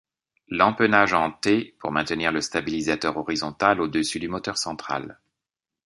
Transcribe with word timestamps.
L’empennage 0.47 1.13
en 1.13 1.29
T 1.31 1.75
pour 1.77 1.91
maintenir 1.91 2.31
le 2.31 2.41
stabilisateur 2.41 3.17
horizontal 3.17 3.79
au-dessus 3.79 4.17
du 4.19 4.29
moteur 4.29 4.57
central. 4.57 5.19